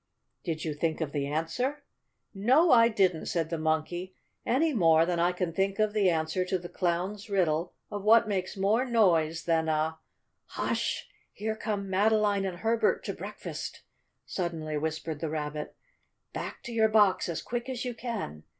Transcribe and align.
"Did 0.43 0.65
you 0.65 0.73
think 0.73 0.99
of 0.99 1.11
the 1.11 1.27
answer?" 1.27 1.83
"No, 2.33 2.71
I 2.71 2.87
didn't," 2.87 3.27
said 3.27 3.51
the 3.51 3.59
Monkey; 3.59 4.15
"any 4.47 4.73
more 4.73 5.05
than 5.05 5.19
I 5.19 5.31
can 5.31 5.53
think 5.53 5.77
of 5.77 5.93
the 5.93 6.09
answer 6.09 6.43
to 6.43 6.57
the 6.57 6.69
Clown's 6.69 7.29
riddle 7.29 7.73
of 7.91 8.03
what 8.03 8.27
makes 8.27 8.57
more 8.57 8.83
noise 8.83 9.43
than 9.43 9.69
a" 9.69 9.99
"Hush! 10.57 11.07
Here 11.31 11.55
come 11.55 11.87
Madeline 11.87 12.45
and 12.47 12.57
Herbert 12.61 13.03
to 13.05 13.13
breakfast!" 13.13 13.83
suddenly 14.25 14.75
whispered 14.75 15.19
the 15.19 15.29
Rabbit. 15.29 15.75
"Back 16.33 16.63
to 16.63 16.71
your 16.73 16.89
box 16.89 17.29
as 17.29 17.43
quick 17.43 17.69
as 17.69 17.85
you 17.85 17.93
can. 17.93 18.41